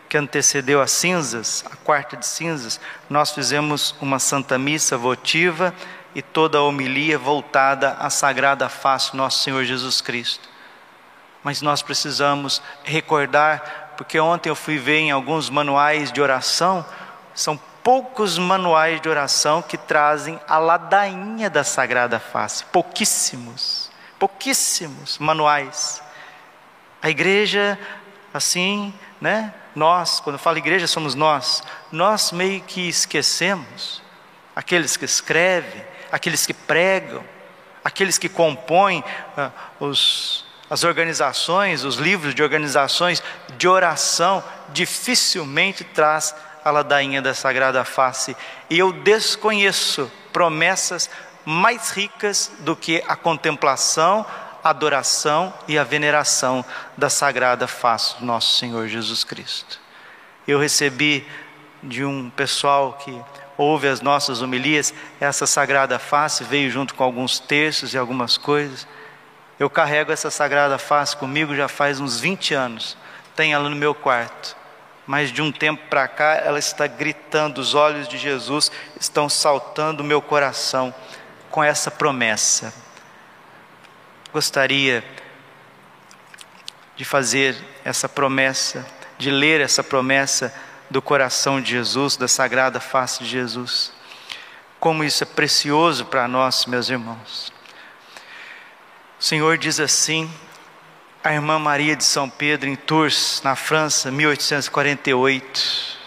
que 0.07 0.17
antecedeu 0.17 0.81
as 0.81 0.91
cinzas, 0.91 1.65
a 1.69 1.75
quarta 1.75 2.15
de 2.15 2.25
cinzas, 2.25 2.79
nós 3.09 3.31
fizemos 3.31 3.93
uma 3.99 4.19
santa 4.19 4.57
missa 4.57 4.97
votiva 4.97 5.75
e 6.15 6.21
toda 6.21 6.57
a 6.57 6.61
homilia 6.61 7.19
voltada 7.19 7.97
à 7.99 8.09
sagrada 8.09 8.69
face 8.69 9.11
do 9.11 9.17
nosso 9.17 9.43
Senhor 9.43 9.65
Jesus 9.65 9.99
Cristo. 9.99 10.47
Mas 11.43 11.61
nós 11.61 11.81
precisamos 11.81 12.61
recordar, 12.83 13.86
porque 13.97 14.19
ontem 14.19 14.49
eu 14.49 14.55
fui 14.55 14.77
ver 14.77 14.99
em 14.99 15.11
alguns 15.11 15.49
manuais 15.49 16.11
de 16.11 16.21
oração, 16.21 16.85
são 17.33 17.59
poucos 17.83 18.37
manuais 18.37 19.01
de 19.01 19.09
oração 19.09 19.61
que 19.61 19.77
trazem 19.77 20.39
a 20.47 20.57
ladainha 20.57 21.49
da 21.49 21.63
sagrada 21.63 22.19
face, 22.19 22.63
pouquíssimos, 22.65 23.89
pouquíssimos 24.19 25.17
manuais. 25.17 26.03
A 27.01 27.09
igreja, 27.09 27.77
assim, 28.33 28.93
né? 29.19 29.53
Nós, 29.75 30.19
quando 30.19 30.35
eu 30.35 30.39
falo 30.39 30.57
igreja, 30.57 30.87
somos 30.87 31.15
nós. 31.15 31.63
Nós 31.91 32.31
meio 32.31 32.61
que 32.61 32.87
esquecemos 32.87 34.01
aqueles 34.55 34.97
que 34.97 35.05
escrevem, 35.05 35.85
aqueles 36.11 36.45
que 36.45 36.53
pregam, 36.53 37.23
aqueles 37.83 38.17
que 38.17 38.27
compõem 38.27 39.03
uh, 39.37 39.85
os, 39.85 40.46
as 40.69 40.83
organizações, 40.83 41.83
os 41.83 41.95
livros 41.95 42.35
de 42.35 42.43
organizações 42.43 43.23
de 43.57 43.67
oração, 43.67 44.43
dificilmente 44.69 45.83
traz 45.83 46.35
a 46.63 46.71
ladainha 46.71 47.21
da 47.21 47.33
Sagrada 47.33 47.83
Face. 47.85 48.35
E 48.69 48.77
eu 48.77 48.91
desconheço 48.91 50.11
promessas 50.33 51.09
mais 51.45 51.91
ricas 51.91 52.51
do 52.59 52.75
que 52.75 53.01
a 53.07 53.15
contemplação, 53.15 54.25
a 54.63 54.69
adoração 54.69 55.53
e 55.67 55.77
a 55.77 55.83
veneração 55.83 56.65
da 56.97 57.09
Sagrada 57.09 57.67
Face 57.67 58.17
do 58.19 58.25
nosso 58.25 58.57
Senhor 58.57 58.87
Jesus 58.87 59.23
Cristo. 59.23 59.79
Eu 60.45 60.59
recebi 60.59 61.25
de 61.81 62.03
um 62.03 62.29
pessoal 62.29 62.93
que 62.93 63.21
ouve 63.57 63.87
as 63.87 64.01
nossas 64.01 64.41
homilias, 64.41 64.93
essa 65.19 65.47
sagrada 65.47 65.97
face 65.97 66.43
veio 66.43 66.69
junto 66.69 66.93
com 66.93 67.03
alguns 67.03 67.39
textos 67.39 67.93
e 67.93 67.97
algumas 67.97 68.37
coisas. 68.37 68.87
Eu 69.59 69.69
carrego 69.69 70.11
essa 70.11 70.29
sagrada 70.29 70.77
face 70.77 71.17
comigo 71.17 71.55
já 71.55 71.67
faz 71.67 71.99
uns 71.99 72.19
20 72.19 72.53
anos. 72.53 72.97
Tenho 73.35 73.55
ela 73.55 73.69
no 73.69 73.75
meu 73.75 73.95
quarto. 73.95 74.55
Mas 75.05 75.31
de 75.31 75.41
um 75.41 75.51
tempo 75.51 75.87
para 75.89 76.07
cá 76.07 76.35
ela 76.35 76.59
está 76.59 76.85
gritando, 76.85 77.59
os 77.59 77.73
olhos 77.73 78.07
de 78.07 78.17
Jesus 78.17 78.71
estão 78.99 79.27
saltando 79.29 80.03
o 80.03 80.05
meu 80.05 80.21
coração 80.21 80.93
com 81.49 81.63
essa 81.63 81.89
promessa. 81.89 82.73
Gostaria 84.33 85.03
de 86.95 87.05
fazer 87.05 87.55
essa 87.85 88.09
promessa, 88.09 88.85
de 89.17 89.31
ler 89.31 89.61
essa 89.61 89.83
promessa 89.83 90.53
do 90.89 91.01
coração 91.01 91.61
de 91.61 91.71
Jesus, 91.71 92.17
da 92.17 92.27
sagrada 92.27 92.79
face 92.79 93.23
de 93.23 93.29
Jesus. 93.29 93.93
Como 94.79 95.03
isso 95.03 95.23
é 95.23 95.25
precioso 95.25 96.05
para 96.05 96.27
nós, 96.27 96.65
meus 96.65 96.89
irmãos. 96.89 97.56
O 99.19 99.23
Senhor 99.23 99.57
diz 99.57 99.79
assim, 99.79 100.31
a 101.23 101.33
irmã 101.33 101.57
Maria 101.57 101.95
de 101.95 102.03
São 102.03 102.29
Pedro, 102.29 102.69
em 102.69 102.75
Tours, 102.75 103.41
na 103.43 103.55
França, 103.55 104.11
1848. 104.11 105.97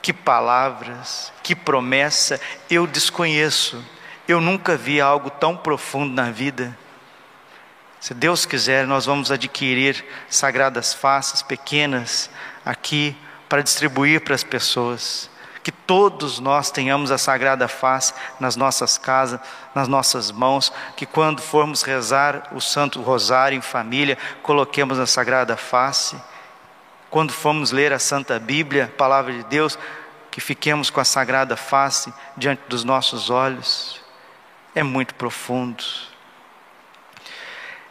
Que 0.00 0.10
palavras, 0.10 1.30
que 1.42 1.54
promessa, 1.54 2.40
eu 2.70 2.86
desconheço, 2.86 3.84
eu 4.26 4.40
nunca 4.40 4.78
vi 4.78 4.98
algo 4.98 5.28
tão 5.28 5.54
profundo 5.54 6.14
na 6.14 6.30
vida. 6.30 6.76
Se 8.00 8.14
Deus 8.14 8.46
quiser, 8.46 8.86
nós 8.86 9.04
vamos 9.04 9.30
adquirir 9.30 10.02
sagradas 10.30 10.94
faces 10.94 11.42
pequenas 11.42 12.30
aqui 12.64 13.14
para 13.46 13.60
distribuir 13.60 14.22
para 14.22 14.34
as 14.34 14.42
pessoas. 14.42 15.28
Que 15.70 15.76
todos 15.86 16.40
nós 16.40 16.68
tenhamos 16.72 17.12
a 17.12 17.16
sagrada 17.16 17.68
face 17.68 18.12
nas 18.40 18.56
nossas 18.56 18.98
casas, 18.98 19.38
nas 19.72 19.86
nossas 19.86 20.32
mãos, 20.32 20.72
que 20.96 21.06
quando 21.06 21.40
formos 21.40 21.82
rezar 21.82 22.48
o 22.50 22.60
Santo 22.60 23.00
Rosário 23.00 23.56
em 23.56 23.60
família, 23.60 24.18
coloquemos 24.42 24.98
a 24.98 25.06
sagrada 25.06 25.56
face. 25.56 26.20
Quando 27.08 27.32
formos 27.32 27.70
ler 27.70 27.92
a 27.92 28.00
Santa 28.00 28.36
Bíblia, 28.36 28.86
a 28.86 28.98
palavra 28.98 29.32
de 29.32 29.44
Deus, 29.44 29.78
que 30.28 30.40
fiquemos 30.40 30.90
com 30.90 30.98
a 30.98 31.04
sagrada 31.04 31.56
face 31.56 32.12
diante 32.36 32.62
dos 32.66 32.82
nossos 32.82 33.30
olhos. 33.30 34.00
É 34.74 34.82
muito 34.82 35.14
profundo. 35.14 35.84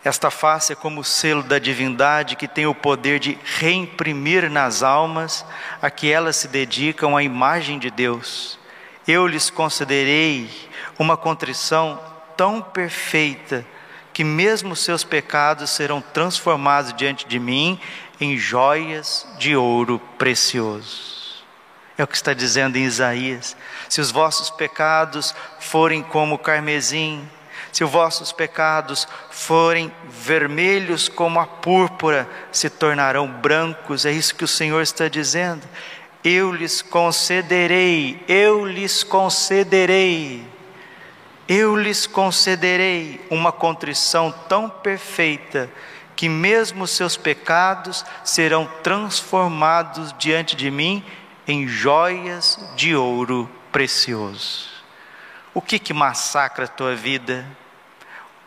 Esta 0.04 0.32
face 0.32 0.72
é 0.72 0.76
como 0.76 1.02
o 1.02 1.04
selo 1.04 1.44
da 1.44 1.60
divindade 1.60 2.38
que 2.38 2.48
tem 2.48 2.66
o 2.66 2.74
poder 2.74 3.20
de 3.20 3.38
reimprimir 3.44 4.50
nas 4.50 4.82
almas 4.82 5.46
a 5.82 5.90
que 5.90 6.10
elas 6.10 6.38
se 6.38 6.48
dedicam 6.48 7.18
à 7.18 7.24
imagem 7.24 7.78
de 7.78 7.92
Deus. 7.92 8.58
Eu 9.06 9.28
lhes 9.28 9.50
concederei 9.50 10.50
uma 10.98 11.18
contrição 11.18 12.00
tão 12.38 12.62
perfeita 12.62 13.66
que 14.14 14.24
mesmo 14.24 14.76
seus 14.76 15.04
pecados 15.04 15.70
serão 15.70 16.02
transformados 16.02 16.94
diante 16.94 17.28
de 17.28 17.40
mim 17.40 17.80
em 18.22 18.38
joias 18.38 19.28
de 19.38 19.56
ouro 19.56 20.00
precioso. 20.18 21.44
É 21.98 22.04
o 22.04 22.08
que 22.08 22.16
está 22.16 22.34
dizendo 22.34 22.78
em 22.78 22.86
Isaías: 22.86 23.58
se 23.90 24.00
os 24.00 24.12
vossos 24.12 24.50
pecados 24.50 25.36
forem 25.60 26.02
como 26.02 26.36
o 26.36 26.40
carmesim, 26.40 27.28
se 27.72 27.84
os 27.84 27.92
vossos 27.92 28.32
pecados 28.32 29.08
forem 29.30 29.92
vermelhos 30.08 31.08
como 31.08 31.40
a 31.40 31.46
púrpura, 31.46 32.28
se 32.52 32.70
tornarão 32.70 33.28
brancos. 33.28 34.06
É 34.06 34.12
isso 34.12 34.36
que 34.36 34.44
o 34.44 34.48
Senhor 34.48 34.82
está 34.82 35.08
dizendo. 35.08 35.68
Eu 36.24 36.52
lhes 36.52 36.82
concederei, 36.82 38.24
eu 38.28 38.66
lhes 38.66 39.04
concederei, 39.04 40.46
eu 41.48 41.76
lhes 41.76 42.06
concederei 42.06 43.26
uma 43.30 43.52
contrição 43.52 44.34
tão 44.48 44.70
perfeita 44.70 45.70
que 46.20 46.28
mesmo 46.28 46.86
seus 46.86 47.16
pecados 47.16 48.04
serão 48.26 48.70
transformados 48.84 50.14
diante 50.20 50.54
de 50.54 50.70
mim 50.70 51.02
em 51.48 51.66
joias 51.66 52.60
de 52.76 52.94
ouro 52.94 53.50
precioso. 53.72 54.69
O 55.54 55.62
que 55.62 55.80
que 55.80 55.94
massacra 55.94 56.66
a 56.66 56.68
tua 56.68 56.96
vida? 56.96 57.46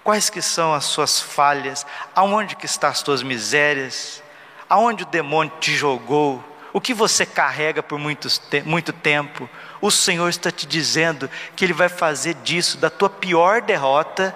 Quais 0.05 0.29
que 0.31 0.43
são 0.43 0.75
as 0.75 0.85
suas 0.85 1.21
falhas? 1.21 1.87
Aonde 2.15 2.57
que 2.57 2.67
estão 2.67 2.91
as 2.91 3.03
tuas 3.03 3.23
misérias? 3.23 4.23
Aonde 4.69 5.05
o 5.05 5.07
demônio 5.07 5.53
te 5.61 5.75
jogou? 5.75 6.43
O 6.73 6.81
que 6.81 6.95
você 6.95 7.27
carrega 7.27 7.83
por 7.83 7.99
muito, 7.99 8.29
muito 8.65 8.93
tempo? 8.93 9.49
O 9.81 9.91
Senhor 9.91 10.29
está 10.29 10.51
te 10.51 10.67
dizendo 10.67 11.29
que 11.55 11.65
Ele 11.65 11.73
vai 11.73 11.89
fazer 11.89 12.35
disso, 12.35 12.79
da 12.79 12.89
tua 12.89 13.11
pior 13.11 13.61
derrota, 13.61 14.35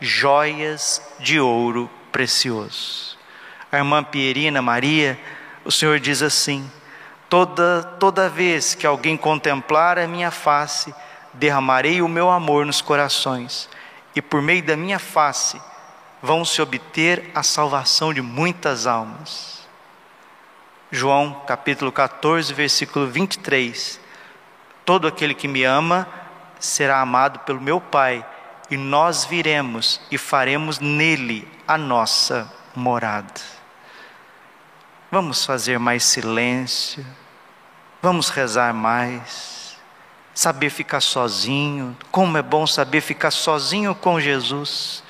joias 0.00 1.00
de 1.20 1.38
ouro 1.38 1.88
precioso. 2.10 3.16
A 3.70 3.76
irmã 3.76 4.02
Pierina 4.02 4.60
Maria, 4.60 5.18
o 5.64 5.70
Senhor 5.70 6.00
diz 6.00 6.22
assim: 6.22 6.70
toda, 7.28 7.82
toda 8.00 8.28
vez 8.28 8.74
que 8.74 8.86
alguém 8.86 9.16
contemplar 9.16 9.98
a 9.98 10.08
minha 10.08 10.30
face, 10.30 10.94
derramarei 11.38 12.02
o 12.02 12.08
meu 12.08 12.30
amor 12.30 12.66
nos 12.66 12.80
corações 12.80 13.68
e 14.14 14.22
por 14.22 14.40
meio 14.40 14.62
da 14.62 14.76
minha 14.76 14.98
face 14.98 15.60
vão 16.22 16.44
se 16.44 16.60
obter 16.62 17.30
a 17.34 17.42
salvação 17.42 18.12
de 18.12 18.22
muitas 18.22 18.86
almas. 18.86 19.66
João 20.90 21.42
capítulo 21.46 21.92
14, 21.92 22.52
versículo 22.54 23.06
23. 23.06 24.00
Todo 24.84 25.06
aquele 25.06 25.34
que 25.34 25.46
me 25.46 25.62
ama 25.64 26.08
será 26.58 27.00
amado 27.00 27.40
pelo 27.40 27.60
meu 27.60 27.80
Pai, 27.80 28.24
e 28.70 28.76
nós 28.76 29.24
viremos 29.24 30.00
e 30.10 30.16
faremos 30.16 30.78
nele 30.80 31.46
a 31.68 31.76
nossa 31.76 32.50
morada. 32.74 33.40
Vamos 35.10 35.44
fazer 35.44 35.78
mais 35.78 36.02
silêncio, 36.04 37.06
vamos 38.02 38.28
rezar 38.28 38.72
mais 38.72 39.55
saber 40.36 40.68
ficar 40.68 41.00
sozinho, 41.00 41.96
como 42.10 42.36
é 42.36 42.42
bom 42.42 42.66
saber 42.66 43.00
ficar 43.00 43.30
sozinho 43.30 43.94
com 43.94 44.20
Jesus, 44.20 45.02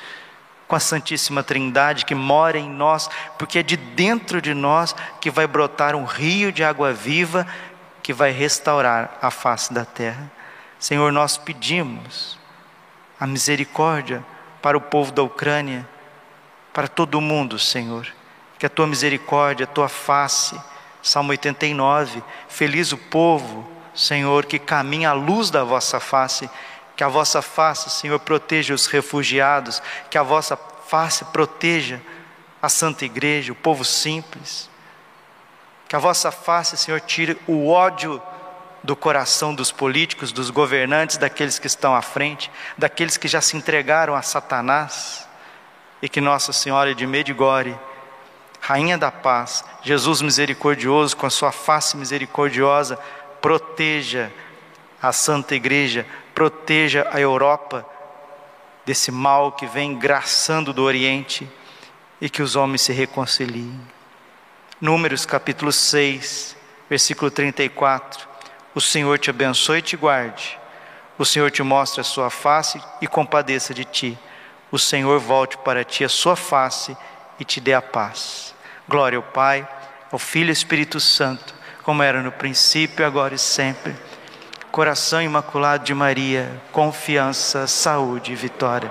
com 0.69 0.77
a 0.77 0.81
Santíssima 0.81 1.43
Trindade 1.43 2.05
que 2.05 2.15
mora 2.15 2.57
em 2.57 2.71
nós, 2.71 3.11
porque 3.37 3.59
é 3.59 3.63
de 3.63 3.77
dentro 3.77 4.41
de 4.41 4.55
nós 4.55 4.95
que 5.21 5.29
vai 5.29 5.49
brotar 5.49 5.97
um 5.97 6.05
rio 6.05 6.53
de 6.53 6.63
água 6.63 6.93
viva 6.93 7.45
que 8.05 8.13
vai 8.13 8.31
restaurar 8.31 9.19
a 9.21 9.29
face 9.33 9.75
da 9.75 9.85
terra. 9.85 10.31
Senhor, 10.79 11.11
nós 11.11 11.37
pedimos 11.37 12.39
a 13.19 13.27
misericórdia 13.27 14.25
para 14.63 14.79
o 14.79 14.81
povo 14.81 15.11
da 15.11 15.25
Ucrânia, 15.25 15.89
para 16.73 16.87
todo 16.87 17.17
o 17.17 17.21
mundo, 17.21 17.59
Senhor, 17.59 18.07
que 18.61 18.67
a 18.67 18.71
tua 18.71 18.87
misericórdia, 18.87 19.65
a 19.65 19.67
tua 19.67 19.89
face, 19.89 20.57
Salmo 21.03 21.31
89, 21.31 22.23
feliz 22.49 22.93
o 22.93 22.97
povo 22.97 23.76
Senhor, 23.97 24.45
que 24.45 24.59
caminha 24.59 25.11
à 25.11 25.13
luz 25.13 25.51
da 25.51 25.65
vossa 25.65 25.99
face, 25.99 26.49
que 26.95 27.03
a 27.03 27.09
vossa 27.09 27.41
face, 27.43 27.91
Senhor, 27.91 28.19
proteja 28.21 28.75
os 28.75 28.87
refugiados, 28.87 29.83
que 30.11 30.19
a 30.19 30.23
vossa 30.23 30.57
face 30.87 31.25
proteja 31.27 32.01
a 32.61 32.69
Santa 32.69 33.05
Igreja, 33.05 33.53
o 33.53 33.57
povo 33.57 33.85
simples. 33.85 34.71
Que 35.89 35.97
a 35.97 35.99
vossa 35.99 36.31
face, 36.31 36.77
Senhor, 36.77 37.01
tire 37.01 37.39
o 37.47 37.69
ódio 37.69 38.21
do 38.83 38.97
coração 38.97 39.55
dos 39.55 39.73
políticos, 39.73 40.33
dos 40.33 40.51
governantes, 40.51 41.17
daqueles 41.17 41.59
que 41.59 41.67
estão 41.67 41.95
à 41.95 42.03
frente, 42.03 42.51
daqueles 42.79 43.17
que 43.17 43.29
já 43.29 43.41
se 43.41 43.57
entregaram 43.57 44.15
a 44.15 44.23
Satanás. 44.23 45.27
E 46.03 46.09
que 46.09 46.21
Nossa 46.21 46.53
Senhora 46.53 46.95
de 46.95 47.07
Medigore, 47.07 47.77
Rainha 48.61 48.99
da 48.99 49.11
Paz, 49.11 49.65
Jesus 49.83 50.21
misericordioso, 50.21 51.17
com 51.17 51.27
a 51.27 51.31
sua 51.31 51.53
face 51.53 51.97
misericordiosa, 51.97 52.99
proteja 53.47 54.33
a 55.01 55.13
Santa 55.13 55.55
Igreja, 55.55 56.05
proteja 56.35 57.09
a 57.13 57.21
Europa 57.21 57.89
desse 58.85 59.13
mal 59.13 59.53
que 59.53 59.67
vem 59.67 59.97
graçando 59.97 60.73
do 60.73 60.83
Oriente 60.83 61.49
e 62.21 62.29
que 62.29 62.43
os 62.43 62.57
homens 62.57 62.83
se 62.83 62.93
reconciliem. 62.93 63.81
Números 64.81 65.25
capítulo 65.25 65.71
6, 65.71 66.57
versículo 66.91 67.31
34. 67.31 68.27
O 68.75 68.81
Senhor 68.81 69.17
te 69.17 69.31
abençoe 69.31 69.79
e 69.79 69.83
te 69.83 69.97
guarde. 69.97 70.59
O 71.17 71.25
Senhor 71.25 71.49
te 71.53 71.63
mostre 71.63 72.01
a 72.01 72.05
sua 72.05 72.31
face 72.31 72.83
e 73.01 73.07
compadeça 73.07 73.73
de 73.73 73.85
ti. 73.85 74.19
O 74.73 74.79
Senhor 74.79 75.21
volte 75.21 75.57
para 75.59 75.85
ti 75.85 76.03
a 76.03 76.09
sua 76.09 76.35
face 76.35 76.97
e 77.39 77.45
te 77.45 77.61
dê 77.61 77.75
a 77.75 77.81
paz. 77.81 78.57
Glória 78.89 79.19
ao 79.19 79.23
Pai, 79.23 79.69
ao 80.11 80.19
Filho 80.19 80.49
e 80.49 80.53
Espírito 80.53 80.99
Santo, 80.99 81.55
como 81.87 82.03
era 82.03 82.21
no 82.21 82.33
princípio, 82.33 83.07
agora 83.07 83.37
e 83.37 83.39
sempre. 83.39 83.95
Coração 84.73 85.23
imaculado 85.23 85.85
de 85.85 85.95
Maria, 85.95 86.61
confiança, 86.73 87.69
saúde 87.69 88.33
e 88.33 88.35
vitória. 88.35 88.91